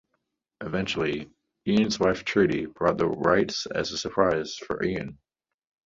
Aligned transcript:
Eventually, 0.61 1.29
Ian's 1.67 1.99
wife 1.99 2.25
Trudi 2.25 2.65
bought 2.65 2.97
the 2.97 3.05
rights 3.07 3.67
as 3.67 3.91
a 3.91 3.99
surprise 3.99 4.55
for 4.55 4.81
Ian. 4.83 5.19